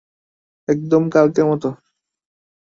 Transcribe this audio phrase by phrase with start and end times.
[0.67, 1.69] একদম কালকের মতো।